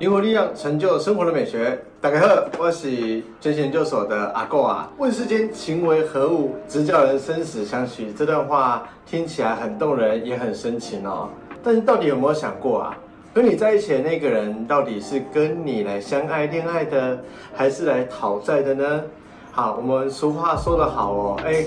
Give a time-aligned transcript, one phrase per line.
[0.00, 1.78] 灵活力量成就生活的美学。
[2.00, 4.90] 大家好，我是觉醒研究所的阿构啊。
[4.96, 8.10] 问世间情为何物，直教人生死相许。
[8.10, 11.28] 这段话听起来很动人，也很深情哦。
[11.62, 12.96] 但是到底有没有想过啊？
[13.34, 17.18] 跟你在一起的那个人，到底是跟你来相爱恋爱的，
[17.54, 19.02] 还是来讨债的呢？
[19.52, 21.64] 好，我们俗话说得好哦，哎。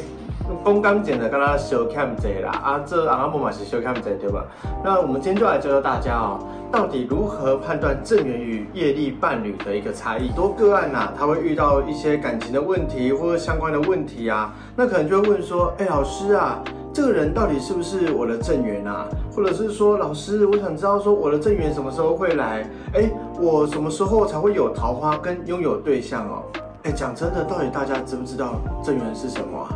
[0.61, 4.43] 公刚简的跟他修 cam 贼啦啊，这阿拉伯马是修 cam 贼对吧？
[4.83, 6.37] 那我们今天就来教教大家哦，
[6.69, 10.29] 到底如何判断正缘与业力伴侣的一个差异。
[10.35, 16.61] 多个案呐，他会遇到一些感情的问题或者相关的问题啊，那可能就会问说，哎，老师啊，
[16.93, 19.07] 这个人到底是不是我的正缘啊？
[19.33, 22.69] 或者是说，老师，我想知道说我的正缘什么时候会来？
[22.93, 26.43] 哎，我什么时候才会有桃花跟拥有对象哦？
[26.83, 29.69] 哎，讲真的，到底大家知不知道正缘是什么啊？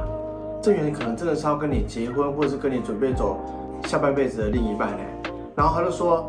[0.62, 3.38] 正缘可能真的是要跟你结婚，或者是跟你准备走
[3.86, 5.32] 下半辈子的另一半哎。
[5.56, 6.28] 然后他就说，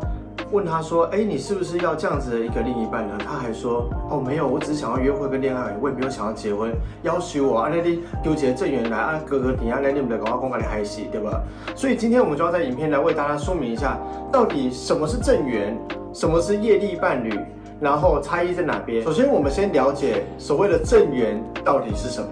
[0.51, 3.17] 问他说，哎，你是不是要这样子的一个另一半呢？
[3.19, 6.71] 他还说，哦，没有，我只是想要约会跟恋爱，我也没有想要结婚。
[7.03, 11.41] 要求我啊，那你纠结正缘来啊，哥哥你啊，那你们的搞公公你嗨戏对吧？
[11.75, 13.99] 所以今天我们就要在影片来为大家说明一下，
[14.31, 15.77] 到底什么是正缘，
[16.13, 17.37] 什么是业力伴侣，
[17.81, 19.03] 然后差异在哪边。
[19.03, 22.27] 首先，我们先了解所谓的正缘到底是什么。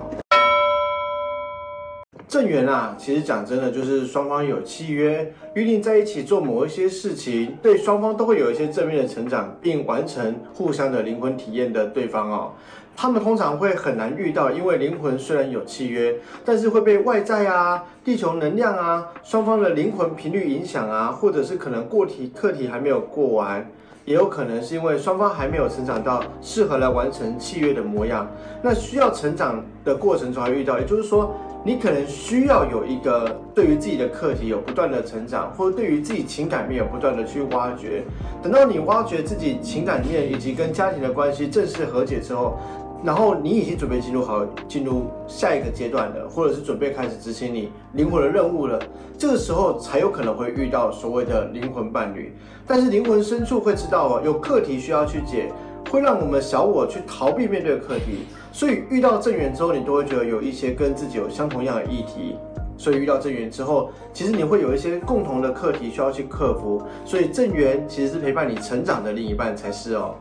[2.28, 12.52] 正缘啊，其实讲真的，就是双方有契约，约定在一起做某一些事情，对双方都会有一些正面的成长，并完成互相的灵魂体验的对方哦。
[12.98, 23.66] 他们通常会很难遇到，因为灵魂虽然有契约，但是会被外在啊、地球能量啊、双方的灵魂频率影响啊，或者是可能过题课题还没有过完，
[24.08, 28.26] 也有可能是因为双方还没有成长到适合来完成契约的模样。
[28.64, 31.36] 那需要成长的过程中还遇到，也就是说。
[31.66, 38.04] 你可能需要有一个对于自己的课题有不断的成长，或者对于自己情感面有不断的去挖掘。
[38.42, 42.58] 等到你挖掘自己情感面以及跟家庭的关系正式和解之后，
[43.04, 48.80] 然后你已经准备进入好进入下一个阶段了，或者是准备开始执行你灵魂的任务了。
[49.18, 52.36] 这个时候才有可能会遇到所谓的灵魂伴侣。
[52.66, 55.52] 但是灵魂深处会知道哦，有课题需要去解。
[55.90, 62.36] 会让我们小我去逃避面对课题，所以遇到正缘之后，你都会觉得有一些跟自己有相同样的议题。
[62.78, 66.84] 所以遇到正缘之后，其实你会有一些共同的课题需要去克服。
[67.06, 70.14] 所以正缘其实是陪伴你成长的另一半才是哦。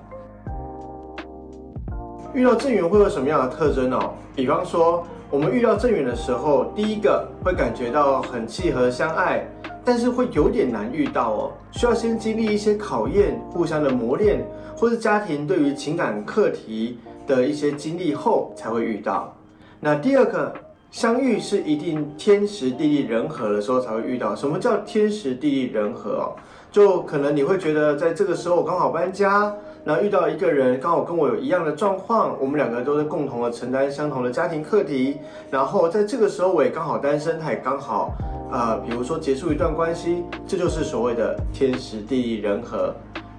[2.36, 4.12] 遇到正缘会有什么样的特征哦？
[4.34, 9.42] 比方说，我们遇到正缘的时候，第一个会感觉到很契合相爱，
[9.82, 14.44] 但是会有点难遇到哦，需要先经历一些考验，互相的磨练。
[14.76, 19.34] 或是家庭对于情感课题的一些经历后才会遇到。
[19.80, 20.54] 那第二个
[20.90, 24.36] 相遇是一定天时地利人和的时候才会遇到。
[24.36, 26.36] 什么叫天时地利人和哦？
[26.76, 29.50] 就可能你会觉得在这个时候我刚好搬家，
[29.82, 35.16] 然后遇到一个人刚好跟我有一样的状况，我们两个都是共同的承担相同的家庭课题。
[35.50, 38.12] 然后在这个时候我也刚好单身，他也刚好
[38.52, 42.94] 啊，比如说结束一段关系，这就是所谓的天时地利人和。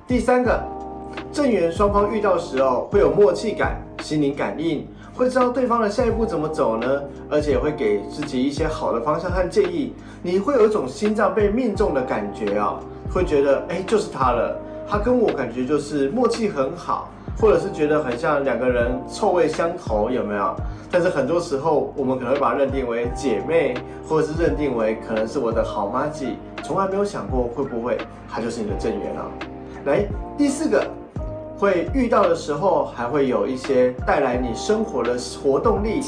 [0.08, 0.60] 第三个。
[1.32, 7.02] 正缘双方遇到时哦，会有默契感、心灵感应，会知道对方的下一步怎么走呢？
[7.30, 9.94] 而且会给自己一些好的方向和建议。
[10.22, 12.80] 你会有一种心脏被命中的感觉啊，
[13.12, 14.58] 会觉得哎，就是他了。
[14.90, 17.10] 他跟我感觉就是默契很好，
[17.40, 20.56] 或者是觉得很像两个人臭味相投，有没有？
[20.90, 23.76] 但是很多时候我们可能会把它认定为姐妹，
[24.08, 27.98] 或者是认定为可能是我的好妈姐，从来没有想过会不会
[28.30, 29.26] 他就是你的正缘啊。
[29.86, 30.06] 来，
[30.38, 30.84] 第四个。
[31.60, 36.02] 会遇到的时候，还会有一些带来你生活的活动力，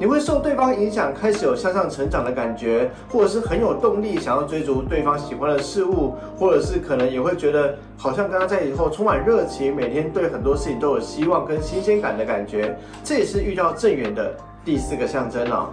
[0.00, 14.34] 你会受对方影响，开始有向上成长的感觉，或者是很有动力，想要追逐对方喜欢的事物，或者是可能也会觉得好像跟他在一起后充满热情，每天对很多事情都有希望跟新鲜感的感觉，这也是遇到正缘的
[14.64, 15.68] 第四个象征哦。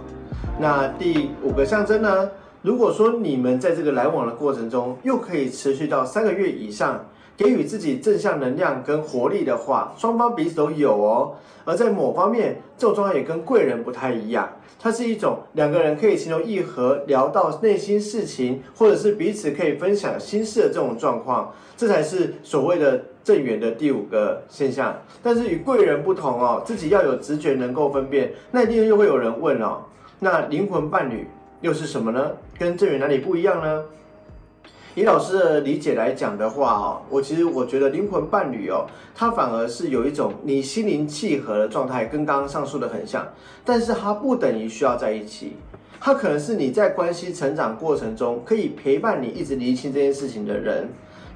[0.58, 2.30] 那第五个象征呢？
[2.62, 7.04] 如果说你们在这个来往的过程中，又可以持续到三个月以上。
[7.36, 11.34] 给予自己正向能量跟活力的话，双方彼此都有哦。
[11.64, 14.48] 而在某方面，这种状态也跟贵人不太一样，
[14.80, 24.96] 它是一种两个人可以情投意合，聊到内心事情，或者是彼此可以分享心事的这种状况，这才是所谓的正缘的第五个现象。
[25.22, 28.32] 但是与贵人不同哦，自己要有直觉能够分辨。
[28.50, 29.82] 那一定又会有人问哦，
[30.18, 31.28] 那灵魂伴侣
[31.60, 32.32] 又是什么呢？
[32.58, 33.84] 跟正缘哪里不一样呢？
[34.94, 43.26] 以老师的理解来讲的话，哦，我其实我觉得灵魂伴侣哦，它反而是有一种你心灵契合的状态，跟刚刚上述的很像，
[43.64, 45.56] 但是它不等于需要在一起，
[45.98, 50.88] 它可能是你在关系成长过程中可以陪伴你一直厘清这件事情的人。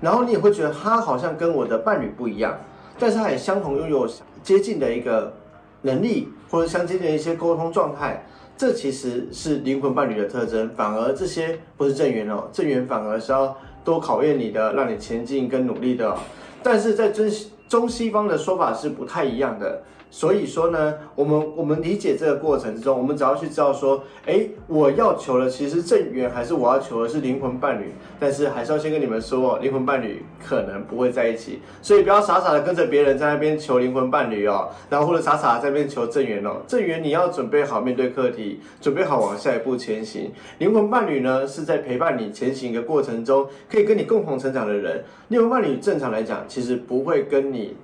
[0.03, 2.59] 然后你也会觉得他好像跟我的伴侣不一样，
[2.99, 4.07] 但是他也相同拥有
[4.43, 5.33] 接近的一个
[5.81, 8.27] 能力，或者相接近的一些沟通状态。
[8.57, 16.17] 这其实是灵魂伴侣的特征，反而这些不是正缘哦，正缘反而是要多考验你的，让你前进跟努力的。
[16.63, 19.83] 但是在中西中西方的说法是不太一样的。
[20.11, 27.93] 所以说呢，我们我们理解这个过程之中，我们只要去知道说，哎，我要求的其实正缘，还是我要求的是灵魂伴侣？
[28.19, 36.63] 但是还是要先跟你们说，灵魂伴侣可能不会在一起，所以不要傻傻的跟着别人在那边求灵魂伴侣哦，然后或者傻傻的在那边求正缘哦。
[36.67, 40.33] 正缘你要准备好面对课题，准备好往下一步前行。
[40.59, 45.05] 灵魂伴侣呢，是在陪伴你前行的过程中，可以跟你共同成长的人。
[45.29, 47.77] 灵魂伴侣正常来讲，其实不会跟你。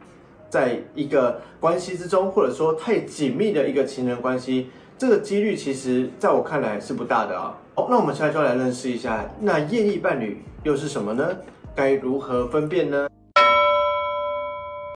[0.53, 4.67] 在一个关系之中，或者说太紧密的一个情人关系，
[4.99, 7.59] 这个几率其实在我看来是不大的啊。
[7.75, 11.27] 好，那我们现在就来认识一下，那艳丽伴侣又是什么呢？
[11.75, 13.09] 该如何分辨呢？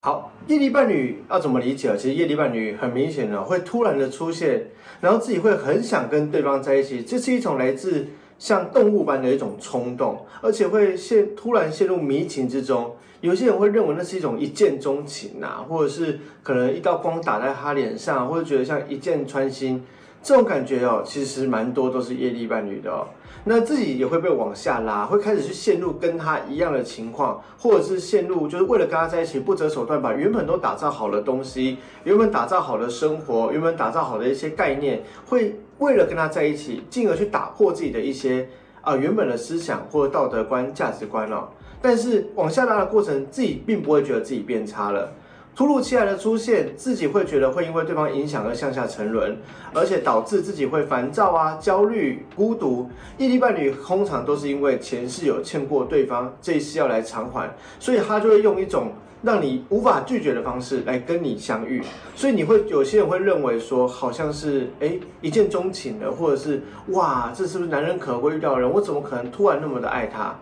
[0.03, 1.97] 好，艳丽伴侣要怎么理解？
[1.97, 4.67] 其实艳丽伴侣很明显的会突然的出现，
[5.01, 12.95] 然后自己会很想跟对方在一起，这是一种来自像动物般的一种冲动，而且会陷突然陷入迷情之中。
[13.21, 19.85] 有些人会认为那是一种一见钟情呐，或者是可能一道光打在他脸上，或者觉得像一箭穿心，
[20.23, 23.07] 这种感觉哦，其实蛮多都是业力伴侣的哦。
[23.49, 38.49] 那自己也会被往下拉，会开始去陷入跟他一样的情况，或者是陷入就是为了跟他在一起不择手段，把原本都打造好的东西，原本打造好的生活，原本打造好的一些概念，会为了跟他在一起，进而去打破自己的一些
[38.83, 41.49] 啊原本的思想或道德观、价值观哦。
[41.89, 45.09] 但是往下拉的过程，自己并不会觉得自己变差了。
[45.55, 49.37] 突如其来的出现，自己会觉得会因为对方影响而向下沉沦，
[49.73, 52.91] 而且导致自己会烦躁啊、焦虑、孤独。
[53.17, 57.49] 异地伴侣通常都是因为前世有欠过对方，这一次要来偿还，
[57.79, 58.89] 所以他就会用一种
[59.23, 61.81] 让你无法拒绝的方式来跟你相遇。
[62.17, 68.69] 所以你会有些人会认为说，好像是哎一见钟情的，或者是哇，这是不是男人可会遇到的人？
[68.69, 70.35] 我怎么可能突然那么的爱他？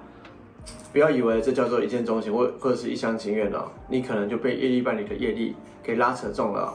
[0.95, 6.73] 不要以为这叫做一见钟情或或者是一厢情愿的，你可能就被业力伴侣的业力给拉扯中了。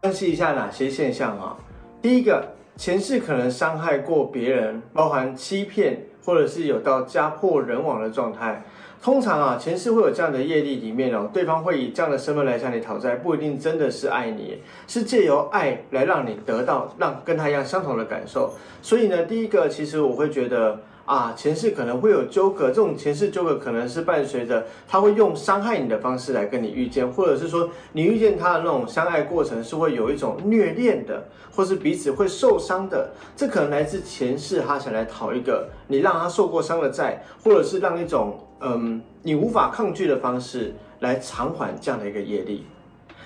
[0.00, 1.56] 分析一下哪些现象啊？
[2.00, 8.62] 第一个，前世可能伤害过别人，包含欺骗或者是有到家破人亡的状态。
[9.02, 18.54] 通常啊，前世会有这样的业力里面哦，对方会以这样的身份来向你讨债，不一定真的是爱你，是借由爱来让你得到让跟他一样相同的感受。
[18.80, 20.78] 所以呢，第一个，其实我会觉得。
[21.04, 42.64] 啊，前世可能会有纠葛，这种前世纠葛可能是伴随着他会用伤害你的方式来跟你遇见，或者是说你遇见他的那种相爱过程是会有一种虐恋的，或是彼此会受伤的，这可能来自前世他想来讨一个你让他受过伤的债，或者是让一种嗯你无法抗拒的方式来偿还这样的一个业力。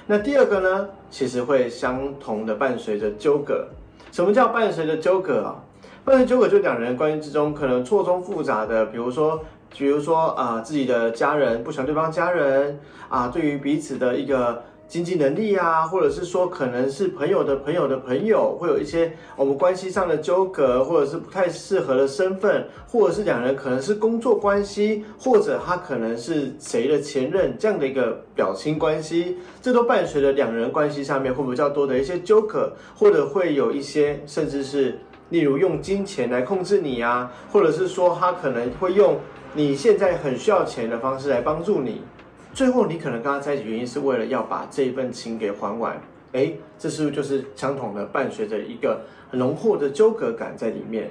[0.06, 3.67] 那第二个呢，其实会相同的伴随着纠葛。
[4.12, 5.62] 什么叫伴随着纠葛啊？
[6.06, 9.41] 伴随纠葛就两人关系之中可能错综复杂的，比如说，
[9.76, 35.01] 比如说啊，自己的家人不喜欢对方家人啊，对于彼此的一个经济能力啊，或者是说可能是朋友的朋友的朋友，会有一些我们关系上的纠葛，或者是不太适合的身份，或者是两人可能是工作关系，或者他可能是谁的前任这样的一个表亲关系，这都伴随着两人关系上面会比较多的一些纠葛，或者会有一些甚至是。
[35.30, 39.18] 例如用金钱来控制你啊，或者是说他可能会用
[39.54, 42.02] 你现在很需要钱的方式来帮助你，
[42.52, 46.00] 最后你可能跟他在一起原因是为了要把这一份情给还完，
[46.32, 51.10] 哎，这是不是就是相同的伴随着一个很浓厚的纠葛感在里面？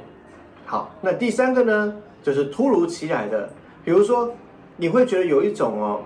[0.65, 3.49] 好，那第三个呢，就是突如其来的，
[3.83, 4.33] 比如说
[4.77, 6.01] 你会觉得有一种哦。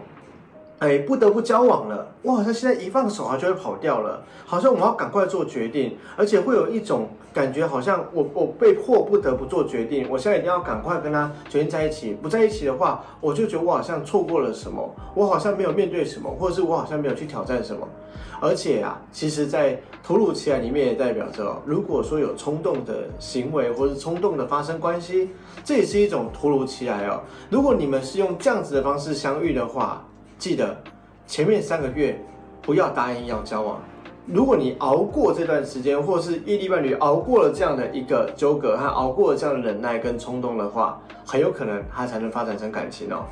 [0.79, 17.88] 哎，不得不交往了，我好像现在一放手啊就会跑掉了，好像我们要赶快做决定，而且会有一种感觉，好像我我被迫不得不做决定，我现在一定要赶快跟他决定在一起，不在一起的话，我就觉得我好像错过了什么，我好像没有面对什么，或者是我好像没有去挑战什么，
[18.41, 25.29] 而且啊，其实，在突如其来里面也代表着，如果说有冲动的行为或者冲动的发生关系，
[25.63, 27.21] 这也是一种突如其来哦。
[27.50, 30.05] 如果你们是用这样子的方式相遇的话。
[30.39, 30.74] 记得
[31.27, 32.17] 前面三个月
[32.62, 33.81] 不要答应要交往。
[34.31, 43.24] 如果你熬过这段时间，或是异地伴侣熬过了这样的一个纠葛，和熬过了这样的忍耐跟冲动的话，很有可能他才能发展成感情哦。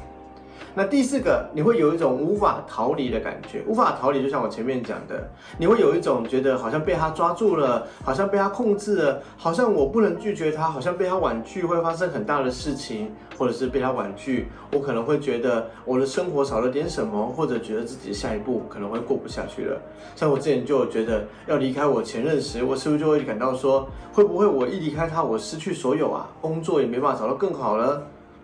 [0.74, 19.82] 那第四个，你会有一种无法逃离的感觉，无法逃离，就像我前面讲的，你会有一种觉得好像被他抓住了，好像被他控制了，好像我不能拒绝他，好像被他婉拒会发生很大的事情，或者是被他婉拒，我可能会觉得我的生活少了点什么，或者觉得自己下一步可能会过不下去了。
[20.16, 28.04] 像我之前就觉得要离开我前任时，我是不是就会感到说，会不会我一离开他，我失去所有啊，工作也没办法找到更好了，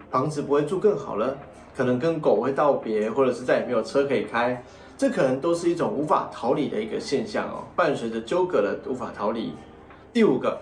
[0.10, 1.38] 房子不会住更好了。
[1.76, 4.64] 可能跟狗会道别，或者是再也没有车可以开，
[4.98, 9.54] 这可能都是一种无法逃离的一个现象哦，伴随着纠葛的无法逃离。
[10.14, 10.58] 第五个，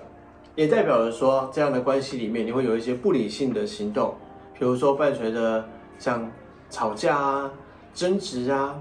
[0.56, 4.16] 也代表着说，这样的关系里面你会有一些不理性的行动，
[4.58, 5.66] 比如说伴随着
[6.00, 6.32] 像
[6.70, 7.52] 吵架啊、
[7.94, 8.74] 争执啊、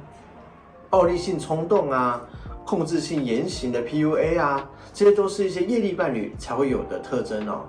[0.88, 2.22] 暴力性冲动啊、
[2.64, 7.62] 控制性言行的 PUA 啊，这些都是一些业力伴侣才会有的特征哦。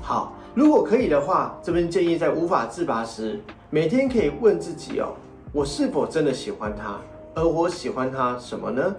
[0.00, 3.40] 好，如果可以的话，这边建议在无法自拔时。
[3.74, 5.16] 每天可以问自己哦，
[5.52, 6.96] 我是否真的喜欢他？
[7.34, 8.94] 而我喜欢他什么呢？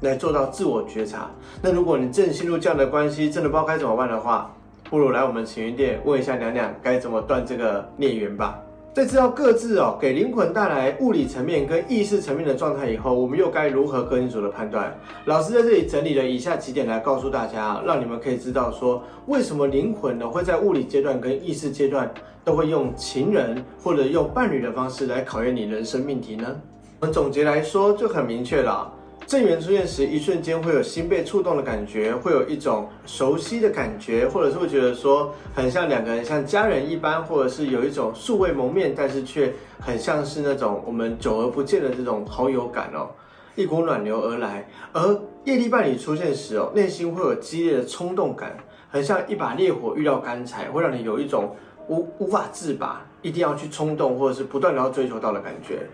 [0.00, 1.30] 来做到自我觉察。
[1.62, 4.52] 那如果你正陷入这样的关系，真的不知道该怎么办的话，
[4.90, 8.58] 不如来我们情云店问一下娘娘该怎么断这个孽缘吧。
[8.94, 14.92] 在知道各自哦给灵魂带来物理层面跟意识层面的状态以后，我们又该如何跟组的判断？
[15.26, 22.12] 老师在这里整理了以下几点来告诉大家，让你们可以知道说，为什么灵魂呢会在物理阶段跟意识阶段
[22.44, 26.60] 都会用情人或者用伴侣的方式来考验你人生命题呢？
[26.98, 28.92] 我们总结来说就很明确了。
[29.26, 43.10] 正缘出现时，一瞬间会有心被触动的感觉，会有一种熟悉的感觉，或者是会觉得说很像两个人像家人一般，或者是有一种素未谋面，但是却很像是那种我们久而不见的这种好友感哦，
[43.54, 44.66] 一股暖流而来。
[44.94, 48.56] 而业力伴侣出现时哦，内心会有激烈的冲动感，
[48.90, 51.54] 很像一把烈火遇到干柴，会让你有一种
[51.88, 55.86] 无无法自拔，一定要去冲动，或者是不断的要追求到的感觉。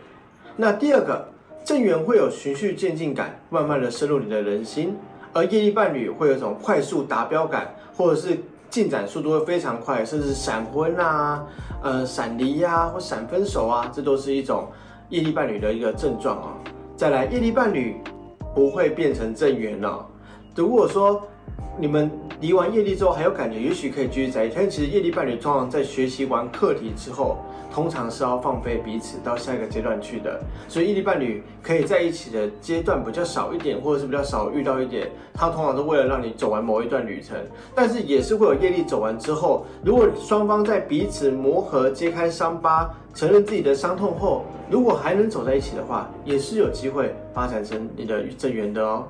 [0.57, 1.34] 那第二个。
[1.65, 4.91] 正缘会有循序渐进感，慢慢的深入你的人心；
[5.33, 11.47] 而业力伴侣会有一种快速达标感，或者是进展速度会非常快，甚至闪婚啊、
[11.83, 14.69] 呃闪离呀或闪分手啊，这都是一种
[15.09, 16.55] 业力伴侣的一个症状啊。
[16.97, 17.97] 再来，业力伴侣
[18.55, 20.07] 不会变成正缘了。
[20.55, 21.27] 如果说
[21.79, 22.11] 你们
[22.43, 24.55] 离完业力之后还有感觉，也许可以继续在一起。
[24.59, 27.39] 但其实业力伴侣通常在学习完课题之后。
[27.75, 35.11] 通常是要放飞彼此到下一个阶段去的，所以异地伴侣可以在一起的阶段比较少一点，或者是比较少遇到一点。
[35.35, 37.37] 他通常是为了让你走完某一段旅程，
[37.75, 49.05] 但是也是会有业力走完之后，如果双方在彼此磨合、揭开伤疤、承认自己的伤痛后，如果还能走在一起的话，也是有机会发展成你的正缘的哦。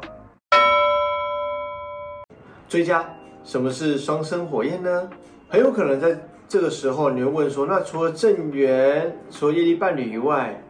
[2.66, 3.04] 追加，
[3.44, 5.10] 什么是双生火焰呢？
[5.50, 6.18] 很有可能在。
[6.48, 10.62] 这个时候你会问说，那除了正缘、除了业力伴侣以外，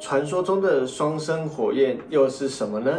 [0.00, 2.92] 传说中的双生火焰又是什么呢？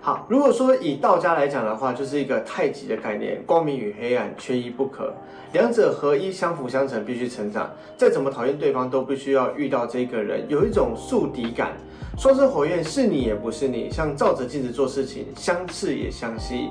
[0.00, 5.12] 好，如果说以道家来讲的话，就是一个太极的概念，光明与黑暗缺一不可，
[5.52, 7.68] 两者合一，相辅相成，必须成长。
[7.96, 11.76] 再怎么讨厌对方，都必须要遇到这个人，有一种宿敌感。
[12.16, 16.70] 双生火焰是你也不是你，像照着镜子做事情，相似也相吸。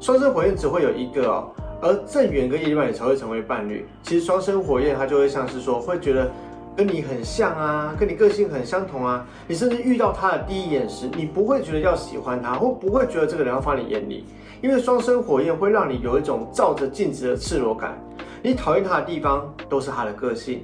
[0.00, 1.50] 双生火焰只会有一个哦。
[1.82, 3.84] 而正缘跟业力伴侣才会成为伴侣。
[4.04, 6.30] 其实双生火焰，它就会像是说，会觉得
[6.76, 9.26] 跟你很像啊，跟你个性很相同啊。
[9.48, 14.24] 你甚至遇到他的第一眼时，你不会觉得要喜欢他，或不会觉得这个人要放你眼里，
[14.62, 17.98] 因为双生火焰会让你有一种照着镜子的赤裸感。
[18.42, 20.60] 你讨厌他的地方，都是他的个性；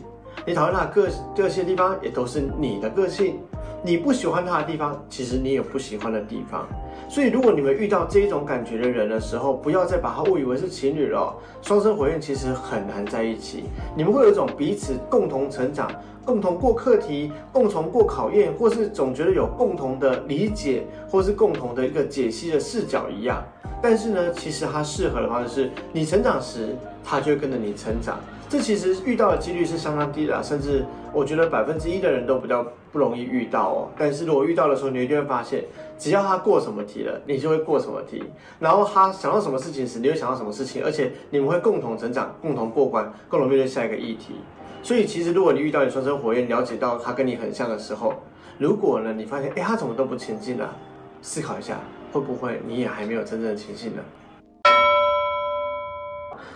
[0.47, 3.37] 你讨厌他的个个性的地方，也都是你的个性。
[3.83, 6.67] 你不喜欢他的地方，其实你有不喜欢的地方。
[7.09, 11.35] 所以，如果你们遇到这一种感觉的人的时候，不要再把他误以为是情侣了。
[11.63, 13.65] 双生火焰其实很难在一起，
[13.97, 15.91] 你们会有一种彼此共同成长、
[16.25, 23.43] 共同过课题、共同过考验，或是总觉得有共同的理解，或是共同的一个解析的视角一样。
[23.81, 28.21] 但是呢，其实它适合的方式是，你成长时，他就会跟着你成长。
[28.51, 33.89] 这其实遇到的几率是相当低的，甚至我觉得百分之一的人都比较不容易遇到哦。
[33.99, 35.65] 但是如果遇到的时候，你一定会发现，
[35.99, 38.23] 只要他过什么题了，你就会过什么题；
[38.59, 44.37] 然后他想到什么事情时，你会想到什么事情，而且你们会共同成长、共同过关、共同面对下一个议题。
[44.83, 48.15] 所以其实如果你遇到你双生火焰，了解到他跟你很像的时候，
[48.59, 50.77] 如果呢你发现，哎，他怎么都不前进了，
[51.21, 51.79] 思考一下，
[52.13, 54.03] 会不会你也还没有真正的前进呢？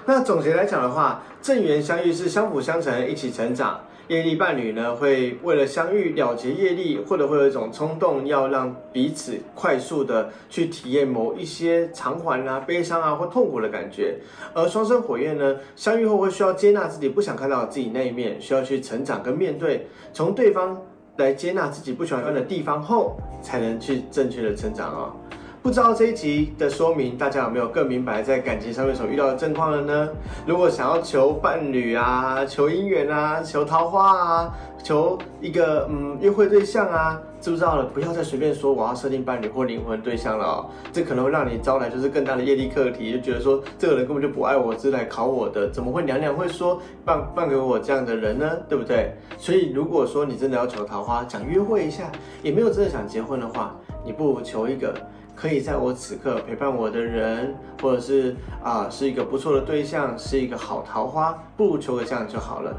[0.04, 3.80] 那总结来讲的话，正缘相遇是相辅相成，一起成长；
[4.12, 14.19] 业力伴侣呢，会为了相遇了结业力，或者会有一种冲动，要让彼此快速的去体验某一些偿还啊、悲伤啊或痛苦的感觉。
[14.52, 20.81] 而双生火焰呢，相遇后会需要接纳自己不想看到自己那一面，需要去成长跟面对，从对方
[21.16, 25.16] 来接纳自己不喜欢的地方后，才能去正确的成长哦。
[25.62, 30.09] 不知道这一集的说明，大家有没有更明白在感情上面所遇到的状况了呢？
[30.45, 37.84] 如果想要求伴侣啊、求姻缘啊、求桃花啊、求一个嗯约会对象啊，知不知道了？
[37.87, 48.49] 不要再随便说我要设定伴侣或灵魂对象了哦，这可能会让你招来就是更大的业力课题，就觉得说这个人根本就不爱我，是来考我的，怎么会娘娘会说办办给我这样的人呢？
[48.68, 49.12] 对不对？
[49.37, 52.11] 所以如果说你真的要求桃花，想约会一下，
[52.44, 54.94] 也没有真的想结婚的话，你不如求一个。
[55.34, 62.72] 可以在我此刻陪伴我的人，或者是啊是一个不错的对象，是一个好桃花，不如求个这样就好了。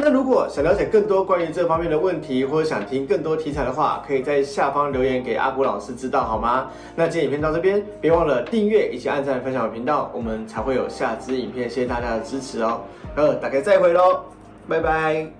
[0.00, 6.70] 那如果想了解更多关于这方面的问题，或者想听更多题材的话，可以在下方留言给阿古老师知道好吗？
[6.94, 11.68] 那今天影片到这边，别忘了订阅以及按赞分享我频道，我们才会有下支影片。
[11.68, 12.82] 谢谢大家的支持哦。
[13.16, 14.20] 呃，大家再会喽，
[14.68, 15.37] 拜拜。